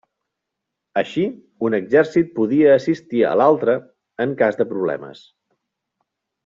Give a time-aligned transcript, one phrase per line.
[1.01, 1.25] Així
[1.69, 3.79] un exèrcit podia assistir a l'altre
[4.27, 5.25] en cas de problemes.